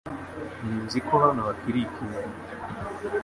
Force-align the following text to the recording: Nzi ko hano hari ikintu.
Nzi 0.83 0.99
ko 1.07 1.13
hano 1.23 1.41
hari 1.49 1.79
ikintu. 1.87 2.27